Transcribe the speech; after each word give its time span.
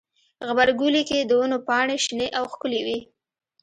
غبرګولی 0.47 1.03
کې 1.09 1.19
د 1.23 1.31
ونو 1.39 1.57
پاڼې 1.67 1.97
شنې 2.05 2.27
او 2.37 2.43
ښکلي 2.51 2.81
وي. 2.87 2.99